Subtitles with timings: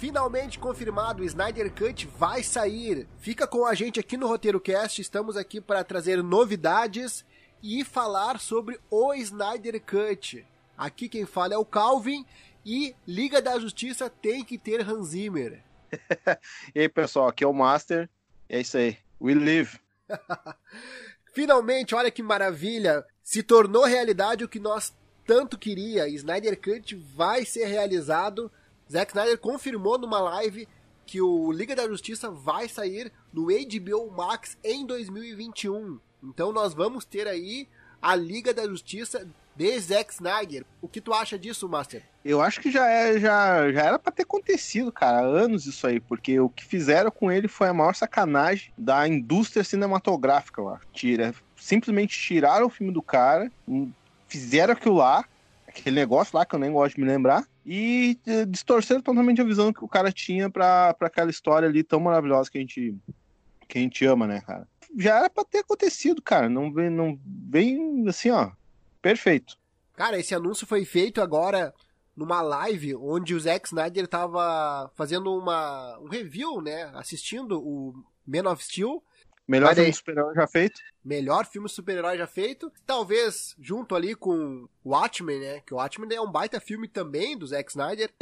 [0.00, 3.06] Finalmente confirmado, o Snyder Cut vai sair.
[3.18, 7.22] Fica com a gente aqui no Roteiro Cast, estamos aqui para trazer novidades
[7.62, 10.46] e falar sobre o Snyder Cut.
[10.74, 12.24] Aqui quem fala é o Calvin
[12.64, 15.62] e Liga da Justiça tem que ter Hans Zimmer.
[16.74, 18.08] e aí, pessoal, aqui é o Master.
[18.48, 18.96] É isso aí.
[19.20, 19.78] We live.
[21.34, 23.04] Finalmente, olha que maravilha!
[23.22, 24.94] Se tornou realidade o que nós
[25.26, 26.08] tanto queria.
[26.08, 28.50] Snyder Cut vai ser realizado.
[28.90, 30.66] Zack Snyder confirmou numa live
[31.06, 36.00] que o Liga da Justiça vai sair no HBO Max em 2021.
[36.22, 37.68] Então nós vamos ter aí
[38.02, 40.64] a Liga da Justiça de Zack Snyder.
[40.82, 42.02] O que tu acha disso, Master?
[42.24, 46.00] Eu acho que já, é, já, já era para ter acontecido, cara, anos isso aí,
[46.00, 50.80] porque o que fizeram com ele foi a maior sacanagem da indústria cinematográfica, lá.
[50.92, 53.50] Tira, simplesmente tiraram o filme do cara,
[54.26, 55.24] fizeram aquilo lá,
[55.66, 59.44] aquele negócio lá que eu nem gosto de me lembrar, e eh, distorceram totalmente a
[59.44, 62.96] visão que o cara tinha para aquela história ali tão maravilhosa que a gente
[63.68, 64.66] que a gente ama, né, cara?
[64.98, 66.48] Já era para ter acontecido, cara.
[66.48, 68.50] Não vem, não vem assim, ó,
[69.00, 69.56] perfeito.
[69.94, 71.72] Cara, esse anúncio foi feito agora
[72.16, 76.90] numa live onde o Zack Snyder tava fazendo uma, um review, né?
[76.94, 77.94] Assistindo o
[78.26, 79.00] Man of Steel.
[79.50, 80.80] Melhor filme super-herói já feito.
[81.04, 82.72] Melhor filme super-herói já feito.
[82.86, 85.60] Talvez junto ali com o Watchmen, né?
[85.66, 88.12] Que o Watchmen é um baita filme também do Zack Snyder.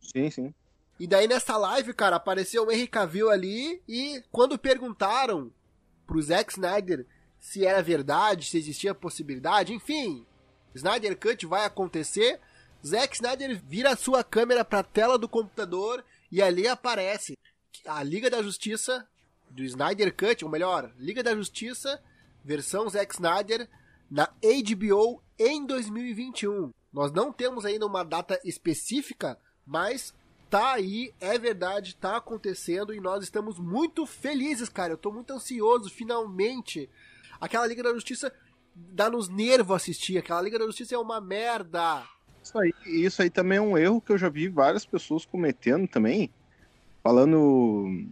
[0.00, 0.54] Sim, sim.
[0.98, 5.52] E daí nessa live, cara, apareceu o Henry Cavill ali e quando perguntaram
[6.06, 7.04] pro Zack Snyder
[7.38, 10.24] se era verdade, se existia possibilidade, enfim,
[10.74, 12.40] Snyder Cut vai acontecer,
[12.86, 17.36] Zack Snyder vira a sua câmera para a tela do computador e ali aparece
[17.86, 19.06] a Liga da Justiça
[19.52, 22.02] do Snyder Cut, ou melhor, Liga da Justiça
[22.44, 23.68] versão Zack Snyder
[24.10, 26.72] na HBO em 2021.
[26.92, 30.14] Nós não temos ainda uma data específica, mas
[30.50, 34.92] tá aí, é verdade, tá acontecendo e nós estamos muito felizes, cara.
[34.92, 36.90] Eu tô muito ansioso, finalmente.
[37.40, 38.32] Aquela Liga da Justiça
[38.74, 40.18] dá nos nervos assistir.
[40.18, 42.06] Aquela Liga da Justiça é uma merda.
[42.42, 45.88] Isso aí, isso aí também é um erro que eu já vi várias pessoas cometendo
[45.88, 46.30] também.
[47.02, 48.08] Falando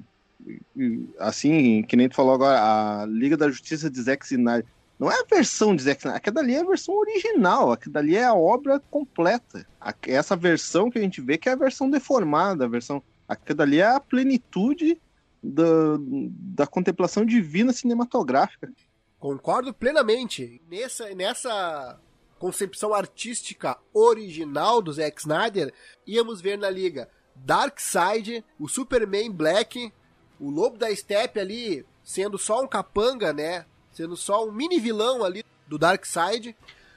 [1.18, 2.60] assim, que nem tu falou agora,
[3.02, 4.66] a Liga da Justiça de Zack Snyder.
[4.98, 8.16] Não é a versão de Zack Snyder, aquela dali é a versão original, aquela dali
[8.16, 9.66] é a obra completa.
[10.06, 13.02] Essa versão que a gente vê que é a versão deformada, a versão.
[13.26, 15.00] Aquela dali é a plenitude
[15.42, 15.64] da,
[15.98, 18.70] da contemplação divina cinematográfica.
[19.18, 20.60] Concordo plenamente.
[20.68, 22.00] Nessa, nessa
[22.38, 25.72] concepção artística original do Zack Snyder,
[26.06, 29.92] íamos ver na liga Darkseid, o Superman Black,
[30.40, 33.66] o Lobo da Steppe ali sendo só um capanga, né?
[33.92, 36.56] Sendo só um mini vilão ali do Darkseid.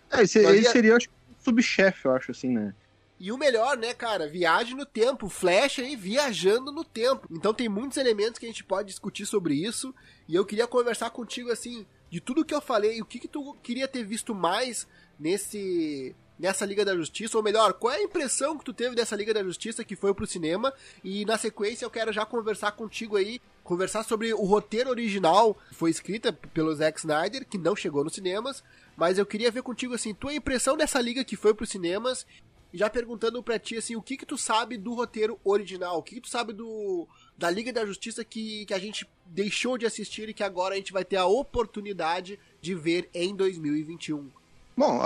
[0.09, 1.09] É, esse, ele seria, acho,
[1.43, 2.73] subchefe, eu acho, assim, né?
[3.19, 4.27] E o melhor, né, cara?
[4.27, 5.29] Viagem no tempo.
[5.29, 7.27] Flash aí viajando no tempo.
[7.31, 9.93] Então tem muitos elementos que a gente pode discutir sobre isso.
[10.27, 13.57] E eu queria conversar contigo, assim, de tudo que eu falei, o que, que tu
[13.63, 14.87] queria ter visto mais
[15.19, 19.15] nesse nessa Liga da Justiça, ou melhor, qual é a impressão que tu teve dessa
[19.15, 20.71] Liga da Justiça que foi pro cinema?
[21.03, 25.75] E na sequência eu quero já conversar contigo aí, conversar sobre o roteiro original, que
[25.75, 28.63] foi escrita pelo Zack Snyder, que não chegou nos cinemas,
[28.95, 32.27] mas eu queria ver contigo assim, tua impressão dessa liga que foi pros cinemas,
[32.73, 35.99] já perguntando pra ti assim, o que que tu sabe do roteiro original?
[35.99, 37.07] O que que tu sabe do
[37.37, 40.77] da Liga da Justiça que, que a gente deixou de assistir e que agora a
[40.77, 44.29] gente vai ter a oportunidade de ver em 2021.
[44.75, 44.99] Bom,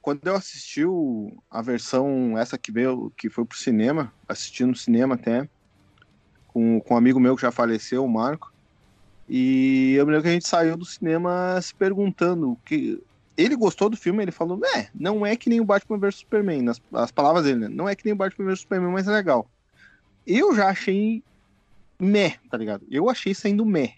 [0.00, 4.74] quando eu assisti o, a versão essa que veio, que foi pro cinema, assisti no
[4.74, 5.48] cinema até,
[6.46, 8.52] com, com um amigo meu que já faleceu, o Marco,
[9.28, 13.02] e eu me lembro que a gente saiu do cinema se perguntando que
[13.42, 16.62] ele gostou do filme, ele falou, é, não é que nem o Batman vs Superman,
[16.62, 17.68] nas as palavras dele, né?
[17.68, 19.48] não é que nem o Batman vs Superman, mas é legal.
[20.26, 21.22] Eu já achei
[21.98, 22.86] meh, tá ligado?
[22.90, 23.94] Eu achei saindo meh.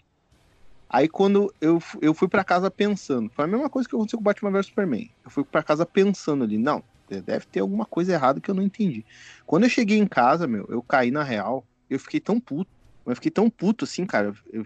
[0.89, 4.23] Aí quando eu, eu fui para casa pensando, foi a mesma coisa que aconteceu com
[4.23, 5.09] Batman vs Superman.
[5.23, 8.63] Eu fui para casa pensando ali, não, deve ter alguma coisa errada que eu não
[8.63, 9.05] entendi.
[9.45, 12.71] Quando eu cheguei em casa, meu, eu caí na real, eu fiquei tão puto.
[13.05, 14.33] Eu fiquei tão puto assim, cara.
[14.51, 14.65] Eu,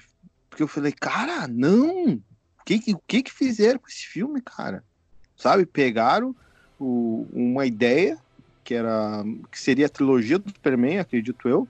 [0.49, 2.21] porque eu falei, cara, não!
[2.67, 4.83] Que, o que que fizeram com esse filme, cara?
[5.37, 5.65] Sabe?
[5.65, 6.35] Pegaram
[6.77, 8.17] o, uma ideia
[8.61, 11.65] que era que seria a trilogia do Superman, acredito eu,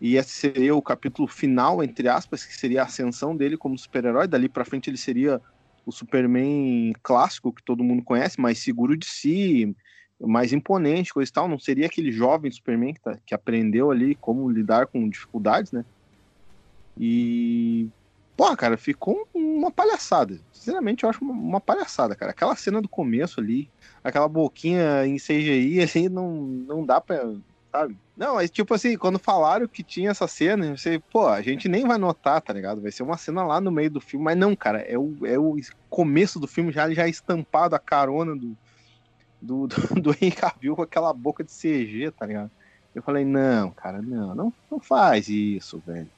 [0.00, 4.28] e esse seria o capítulo final, entre aspas, que seria a ascensão dele como super-herói.
[4.28, 5.40] Dali para frente ele seria
[5.84, 9.74] o Superman clássico que todo mundo conhece, mais seguro de si,
[10.20, 11.48] mais imponente, coisa e tal.
[11.48, 15.84] Não seria aquele jovem Superman que, tá, que aprendeu ali como lidar com dificuldades, né?
[16.96, 17.88] E.
[18.40, 20.40] Pô, cara, ficou uma palhaçada.
[20.50, 22.30] Sinceramente, eu acho uma, palhaçada, cara.
[22.30, 23.68] Aquela cena do começo ali,
[24.02, 27.22] aquela boquinha em CGI, assim, não, não dá pra
[27.70, 27.98] sabe?
[28.16, 31.86] Não, mas tipo assim, quando falaram que tinha essa cena, sei, pô, a gente nem
[31.86, 32.80] vai notar, tá ligado?
[32.80, 35.38] Vai ser uma cena lá no meio do filme, mas não, cara, é o, é
[35.38, 35.56] o
[35.90, 38.56] começo do filme já, já estampado a carona do,
[39.38, 42.50] do, do, do Cavill com aquela boca de CG, tá ligado?
[42.94, 46.08] Eu falei, não, cara, não, não, não faz isso, velho.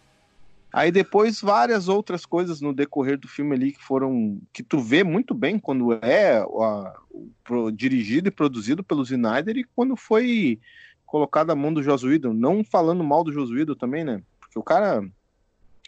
[0.73, 4.41] Aí depois várias outras coisas no decorrer do filme ali que foram.
[4.53, 7.01] que tu vê muito bem quando é a,
[7.45, 10.59] pro, dirigido e produzido pelo Snyder e quando foi
[11.05, 12.33] colocado a mão do Joss Whedon.
[12.33, 14.23] Não falando mal do Joss Whedon também, né?
[14.41, 15.07] Porque o cara.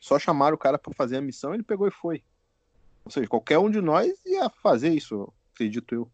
[0.03, 2.23] Só chamaram o cara para fazer a missão, ele pegou e foi.
[3.07, 6.11] Ou seja, qualquer um de nós ia fazer isso, acredito eu.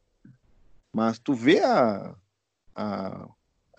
[0.93, 2.15] Mas tu vê a,
[2.77, 3.29] a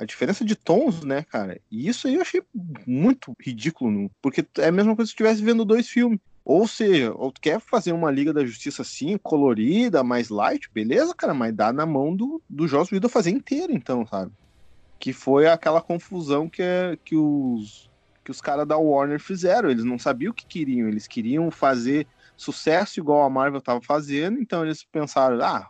[0.02, 1.62] a diferença de tons, né, cara?
[1.70, 2.42] E isso aí eu achei
[2.88, 6.20] muito ridículo, porque é a mesma coisa se estivesse vendo dois filmes.
[6.44, 11.36] Ou seja, ou quer fazer uma Liga da Justiça assim, colorida, mais light, beleza, cara,
[11.36, 14.32] mas dá na mão do, do Joss Whedon fazer inteiro, então, sabe?
[15.00, 17.88] Que foi aquela confusão que, é, que os,
[18.26, 19.70] que os caras da Warner fizeram.
[19.70, 24.40] Eles não sabiam o que queriam, eles queriam fazer sucesso igual a Marvel tava fazendo,
[24.40, 25.70] então eles pensaram, ah,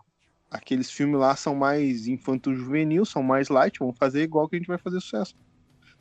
[0.51, 4.67] aqueles filmes lá são mais infanto-juvenil, são mais light, vamos fazer igual que a gente
[4.67, 5.33] vai fazer sucesso.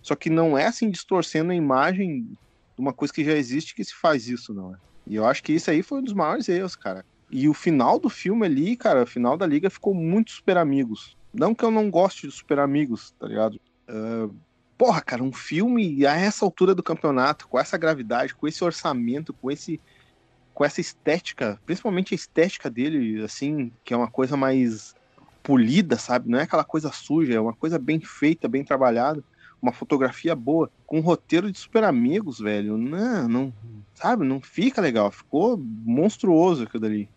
[0.03, 2.37] Só que não é assim distorcendo a imagem de
[2.77, 4.79] uma coisa que já existe que se faz isso, não é?
[5.07, 7.05] E eu acho que isso aí foi um dos maiores erros, cara.
[7.31, 11.17] E o final do filme ali, cara, o final da liga ficou muito super amigos.
[11.33, 13.61] Não que eu não goste de super amigos, tá ligado?
[13.89, 14.35] Uh,
[14.77, 19.33] porra, cara, um filme a essa altura do campeonato, com essa gravidade, com esse orçamento,
[19.33, 19.81] com esse
[20.61, 24.95] com essa estética, principalmente a estética dele, assim, que é uma coisa mais
[25.43, 26.29] polida, sabe?
[26.29, 29.25] Não é aquela coisa suja, é uma coisa bem feita, bem trabalhada,
[29.63, 32.77] uma fotografia boa, com um roteiro de super amigos, velho.
[32.77, 33.55] Não, não,
[33.95, 34.27] sabe?
[34.27, 37.09] Não fica legal, ficou monstruoso aquilo dali.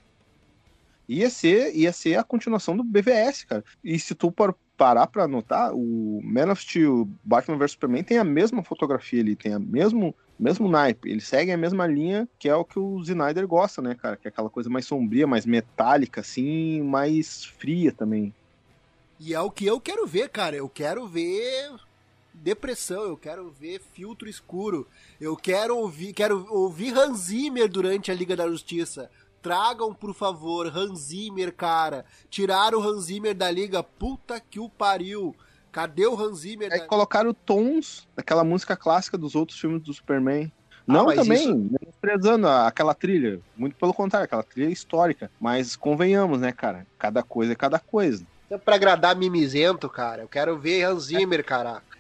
[1.09, 3.65] Ia ser, ia ser a continuação do BVS, cara.
[3.83, 4.33] E se tu
[4.77, 9.35] parar pra notar, o Man of Steel, Batman vs Superman tem a mesma fotografia ali,
[9.35, 11.09] tem a mesmo mesmo naipe.
[11.09, 14.17] Eles seguem a mesma linha que é o que o Snyder gosta, né, cara?
[14.17, 18.33] Que é aquela coisa mais sombria, mais metálica, assim, mais fria também.
[19.19, 20.55] E é o que eu quero ver, cara.
[20.55, 21.71] Eu quero ver
[22.33, 24.85] depressão, eu quero ver filtro escuro.
[25.21, 29.09] Eu quero ouvir, quero ouvir Hans Zimmer durante a Liga da Justiça.
[29.41, 32.05] Tragam, por favor, Hans Zimmer, cara.
[32.29, 33.83] Tiraram o Hans Zimmer da liga.
[33.83, 35.35] Puta que o pariu.
[35.73, 36.71] Cadê o Hans Zimmer?
[36.71, 40.51] Aí colocaram tons daquela música clássica dos outros filmes do Superman.
[40.69, 41.55] Ah, não também, isso...
[41.55, 43.41] menosprezando aquela trilha.
[43.57, 45.31] Muito pelo contrário, aquela trilha histórica.
[45.41, 46.85] Mas convenhamos, né, cara?
[46.99, 48.23] Cada coisa é cada coisa.
[48.51, 50.21] É pra agradar mimizento, cara.
[50.21, 51.43] Eu quero ver Hans Zimmer, é.
[51.43, 51.92] caraca.